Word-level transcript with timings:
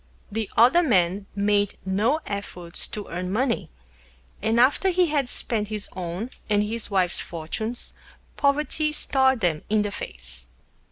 The 0.31 0.49
Other 0.57 0.81
Man 0.81 1.27
made 1.35 1.77
no 1.85 2.21
Efforts 2.25 2.87
to 2.87 3.07
Earn 3.09 3.31
Money, 3.31 3.69
and 4.41 4.59
after 4.59 4.89
he 4.89 5.05
had 5.11 5.29
Spent 5.29 5.67
his 5.67 5.89
own 5.95 6.31
and 6.49 6.63
his 6.63 6.89
Wife's 6.89 7.21
Fortunes, 7.21 7.93
Poverty 8.35 8.93
Stared 8.93 9.41
them 9.41 9.61
in 9.69 9.83
the 9.83 9.91
Face. 9.91 10.47